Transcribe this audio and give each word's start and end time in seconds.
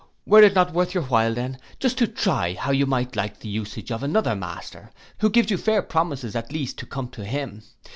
Were 0.25 0.41
it 0.41 0.55
not 0.55 0.73
worth 0.73 0.95
your 0.95 1.03
while 1.03 1.35
then, 1.35 1.59
just 1.79 1.99
to 1.99 2.07
try 2.07 2.55
how 2.55 2.71
you 2.71 2.87
may 2.87 3.07
like 3.13 3.39
the 3.39 3.49
usage 3.49 3.91
of 3.91 4.01
another 4.01 4.35
master, 4.35 4.89
who 5.19 5.29
gives 5.29 5.51
you 5.51 5.57
fair 5.57 5.83
promises 5.83 6.35
at 6.35 6.51
least 6.51 6.79
to 6.79 6.87
come 6.87 7.09
to 7.09 7.23
him. 7.23 7.61